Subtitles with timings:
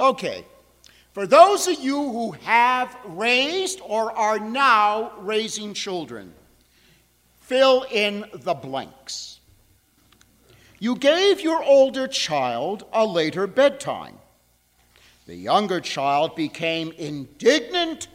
[0.00, 0.44] Okay,
[1.12, 6.32] for those of you who have raised or are now raising children,
[7.40, 9.40] fill in the blanks.
[10.78, 14.18] You gave your older child a later bedtime.
[15.26, 18.08] The younger child became indignant,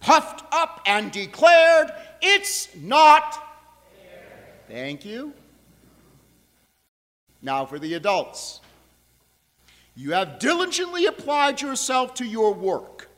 [0.00, 1.90] puffed up, and declared,
[2.20, 3.42] It's not.
[4.68, 5.32] Thank you.
[7.40, 8.60] Now for the adults.
[9.94, 13.08] You have diligently applied yourself to your work.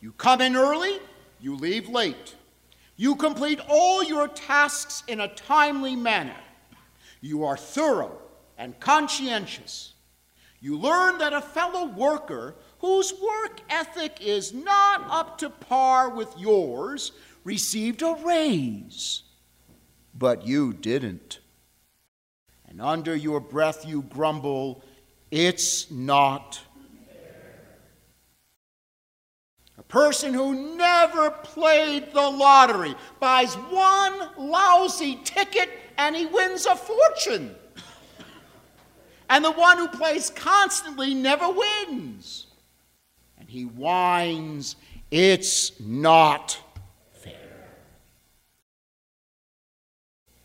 [0.00, 0.98] You come in early,
[1.40, 2.34] you leave late.
[2.96, 6.36] You complete all your tasks in a timely manner.
[7.20, 8.18] You are thorough
[8.58, 9.94] and conscientious.
[10.60, 16.32] You learn that a fellow worker whose work ethic is not up to par with
[16.36, 17.12] yours
[17.44, 19.22] received a raise,
[20.14, 21.38] but you didn't.
[22.68, 24.82] And under your breath you grumble,
[25.30, 26.60] it's not
[29.78, 36.74] A person who never played the lottery buys one lousy ticket and he wins a
[36.74, 37.54] fortune.
[39.30, 42.46] And the one who plays constantly never wins.
[43.38, 44.74] And he whines,
[45.12, 46.58] It's not
[47.12, 47.68] fair.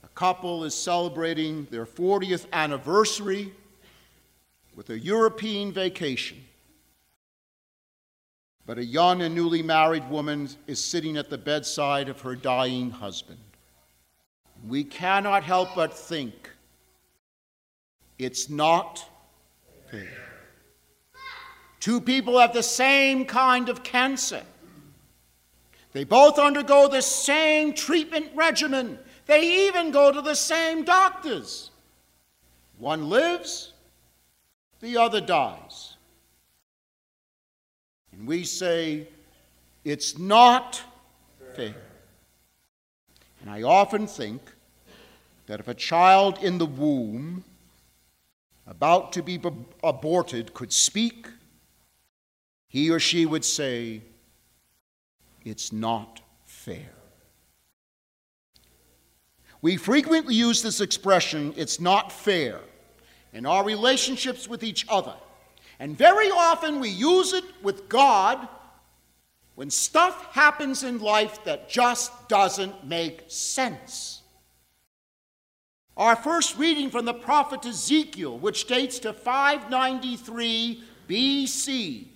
[0.04, 3.52] A couple is celebrating their 40th anniversary
[4.76, 6.44] with a European vacation.
[8.66, 12.90] But a young and newly married woman is sitting at the bedside of her dying
[12.90, 13.40] husband.
[14.68, 16.50] We cannot help but think
[18.18, 19.06] it's not
[19.92, 20.08] fair.
[21.82, 24.44] Two people have the same kind of cancer.
[25.92, 28.98] They both undergo the same treatment regimen.
[29.26, 31.72] They even go to the same doctors.
[32.78, 33.73] One lives,
[34.84, 35.96] the other dies.
[38.12, 39.08] And we say,
[39.86, 40.84] it's not
[41.56, 41.74] fair.
[43.42, 44.42] And I often think
[45.48, 47.46] that if a child in the womb
[48.68, 49.42] about to be
[49.84, 51.28] aborted could speak,
[52.68, 54.02] he or she would say,
[55.46, 56.90] It's not fair.
[59.62, 62.60] We frequently use this expression, it's not fair,
[63.34, 65.16] in our relationships with each other.
[65.80, 68.48] And very often we use it with God
[69.56, 74.22] when stuff happens in life that just doesn't make sense.
[75.96, 82.08] Our first reading from the prophet Ezekiel, which dates to 593 BC,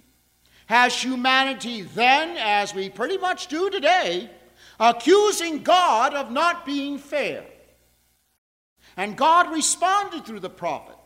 [0.66, 4.29] has humanity then, as we pretty much do today,
[4.79, 7.45] accusing God of not being fair.
[8.97, 10.97] And God responded through the prophet.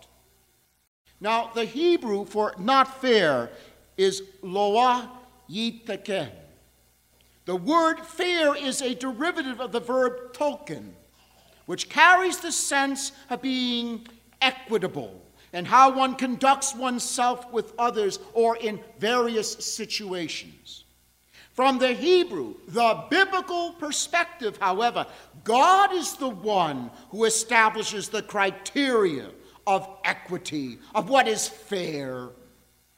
[1.22, 3.52] Now, the Hebrew for not fair
[3.96, 5.10] is loa
[5.50, 6.32] yitaken.
[7.46, 10.96] The word fair is a derivative of the verb token
[11.68, 14.06] which carries the sense of being
[14.42, 15.22] equitable
[15.54, 20.86] and how one conducts oneself with others or in various situations.
[21.54, 25.06] From the Hebrew, the biblical perspective, however,
[25.44, 29.30] God is the one who establishes the criteria
[29.68, 32.30] of equity, of what is fair,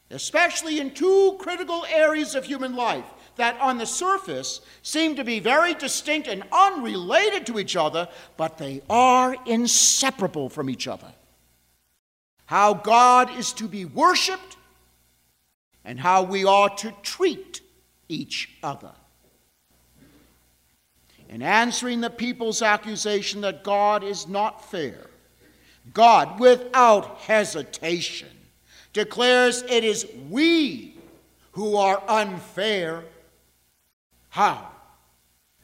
[0.10, 5.40] especially in two critical areas of human life that on the surface seem to be
[5.40, 8.08] very distinct and unrelated to each other,
[8.38, 11.12] but they are inseparable from each other.
[12.46, 14.58] How God is to be worshiped
[15.84, 17.62] and how we are to treat
[18.08, 18.92] each other.
[21.30, 25.08] In answering the people's accusation that God is not fair,
[25.92, 28.30] God, without hesitation,
[28.94, 30.96] declares it is we
[31.52, 33.04] who are unfair
[34.30, 34.68] how?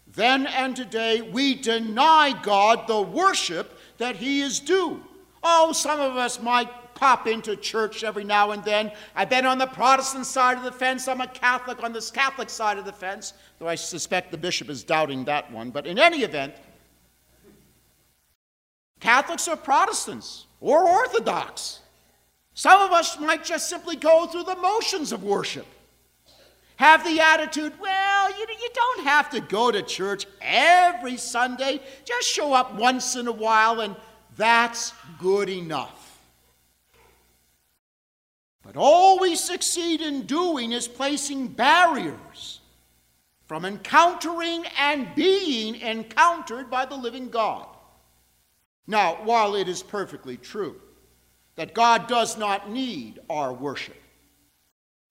[0.06, 5.02] Then and today we deny God the worship that He is due.
[5.41, 8.92] Oh, some of us might pop into church every now and then.
[9.15, 11.07] I've been on the Protestant side of the fence.
[11.07, 14.69] I'm a Catholic on this Catholic side of the fence, though I suspect the bishop
[14.69, 15.72] is doubting that one.
[15.72, 16.54] But in any event,
[19.09, 21.79] Catholics or Protestants or Orthodox.
[22.53, 25.65] Some of us might just simply go through the motions of worship
[26.79, 31.81] have the attitude, well, you, you don't have to go to church every Sunday.
[32.06, 33.97] Just show up once in a while, and
[34.38, 36.21] that's good enough.
[38.63, 42.62] But all we succeed in doing is placing barriers
[43.45, 47.67] from encountering and being encountered by the living God.
[48.87, 50.79] Now, while it is perfectly true
[51.55, 53.97] that God does not need our worship,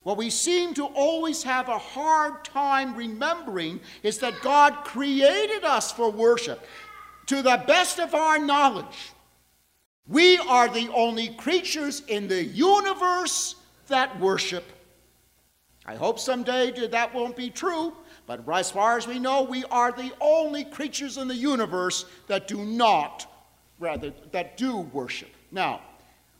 [0.01, 5.91] What we seem to always have a hard time remembering is that God created us
[5.91, 6.65] for worship.
[7.27, 9.11] To the best of our knowledge,
[10.07, 13.55] we are the only creatures in the universe
[13.87, 14.63] that worship.
[15.85, 17.93] I hope someday that won't be true,
[18.25, 22.47] but as far as we know, we are the only creatures in the universe that
[22.47, 23.28] do not,
[23.79, 25.29] rather, that do worship.
[25.51, 25.81] Now,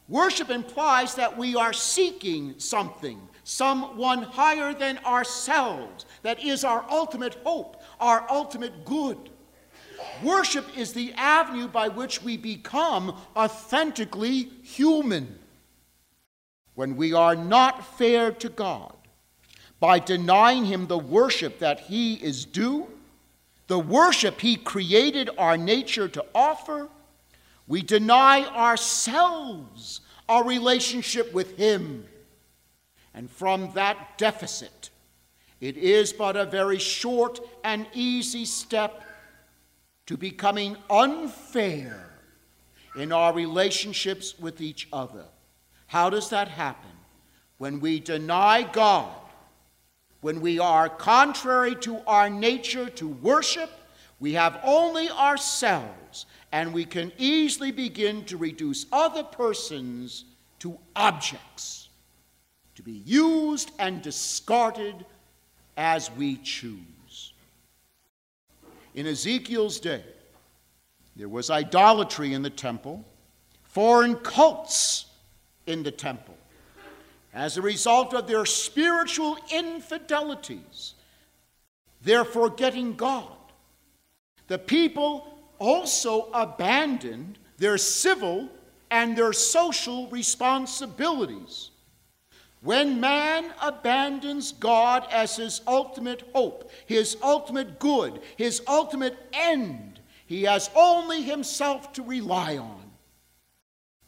[0.07, 3.19] worship implies that we are seeking something
[3.50, 9.18] someone higher than ourselves, that is our ultimate hope, our ultimate good.
[10.21, 15.39] Worship is the avenue by which we become authentically human.
[16.75, 18.94] When we are not fair to God,
[19.80, 22.88] by denying Him the worship that He is due,
[23.65, 26.88] the worship He created our nature to offer,
[27.69, 32.04] we deny ourselves our relationship with Him
[33.13, 34.89] and from that deficit,
[35.62, 39.04] it is but a very short and easy step
[40.07, 42.10] to becoming unfair
[42.95, 45.25] in our relationships with each other.
[45.86, 46.89] How does that happen?
[47.60, 49.13] When we deny God,
[50.22, 53.69] when we are contrary to our nature to worship,
[54.19, 60.25] we have only ourselves, and we can easily begin to reduce other persons
[60.60, 61.89] to objects
[62.80, 65.06] to be used and discarded
[65.75, 67.33] as we choose.
[68.95, 70.06] In Ezekiel's day,
[71.18, 73.04] there was idolatry in the temple,
[73.63, 75.07] foreign cults
[75.68, 76.38] in the temple.
[77.33, 80.94] As a result of their spiritual infidelities,
[82.01, 83.36] their forgetting God,
[84.50, 88.50] the people also abandoned their civil
[88.92, 91.72] and their social responsibilities
[92.62, 100.44] when man abandons God as his ultimate hope, his ultimate good, his ultimate end, he
[100.44, 102.92] has only himself to rely on.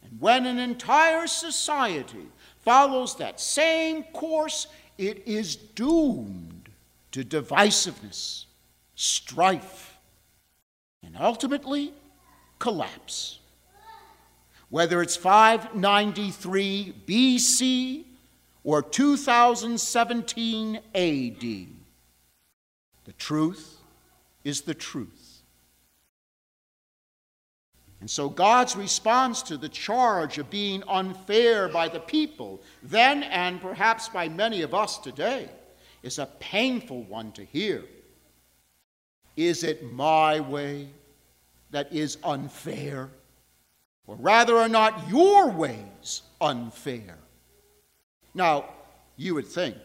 [0.02, 2.26] And when an entire society
[2.60, 4.66] follows that same course,
[4.98, 6.68] it is doomed
[7.12, 8.44] to divisiveness,
[8.94, 9.91] strife,
[11.04, 11.92] and ultimately
[12.58, 13.38] collapse.
[14.70, 18.04] Whether it's 593 BC
[18.64, 21.40] or 2017 AD.
[23.04, 23.78] The truth
[24.44, 25.42] is the truth.
[28.00, 33.60] And so God's response to the charge of being unfair by the people, then and
[33.60, 35.48] perhaps by many of us today,
[36.02, 37.84] is a painful one to hear.
[39.36, 40.88] Is it my way
[41.70, 43.10] that is unfair?
[44.06, 47.18] Or rather, are not your ways unfair?
[48.34, 48.66] Now,
[49.16, 49.76] you would think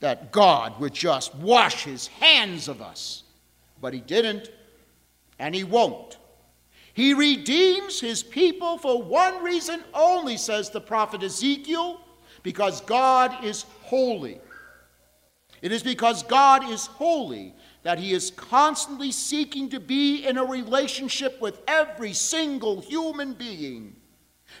[0.00, 3.22] that God would just wash his hands of us,
[3.80, 4.50] but he didn't,
[5.38, 6.18] and he won't.
[6.94, 12.00] He redeems his people for one reason only, says the prophet Ezekiel,
[12.42, 14.40] because God is holy.
[15.62, 20.44] It is because God is holy that he is constantly seeking to be in a
[20.44, 23.96] relationship with every single human being.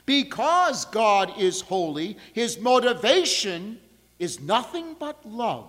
[0.06, 3.80] Because God is holy, his motivation
[4.18, 5.68] is nothing but love.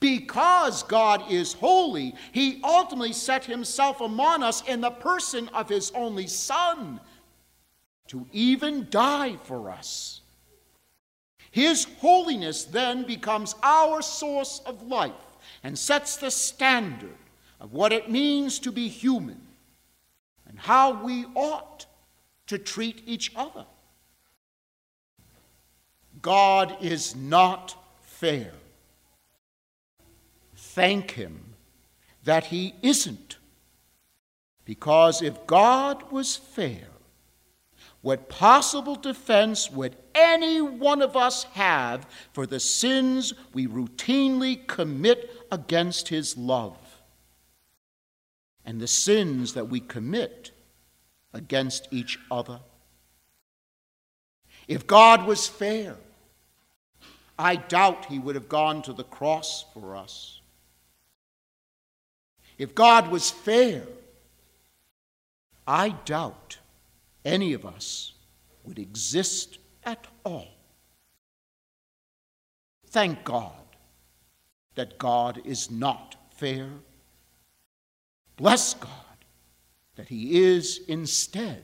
[0.00, 5.92] Because God is holy, he ultimately set himself among us in the person of his
[5.94, 7.00] only Son
[8.08, 10.22] to even die for us.
[11.50, 15.12] His holiness then becomes our source of life
[15.62, 17.16] and sets the standard
[17.60, 19.40] of what it means to be human
[20.46, 21.86] and how we ought
[22.46, 23.64] to treat each other.
[26.20, 28.52] God is not fair.
[30.56, 31.54] Thank Him
[32.24, 33.38] that He isn't.
[34.64, 36.88] Because if God was fair,
[38.04, 45.30] what possible defense would any one of us have for the sins we routinely commit
[45.50, 46.76] against His love?
[48.62, 50.50] And the sins that we commit
[51.32, 52.60] against each other.
[54.68, 55.96] If God was fair,
[57.38, 60.42] I doubt he would have gone to the cross for us.
[62.58, 63.84] If God was fair,
[65.66, 66.58] I doubt
[67.24, 68.12] any of us
[68.64, 70.48] would exist at all.
[72.86, 73.52] Thank God
[74.74, 76.68] that God is not fair.
[78.36, 78.90] Bless God
[79.96, 81.62] that he is instead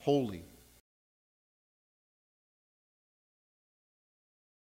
[0.00, 0.44] holy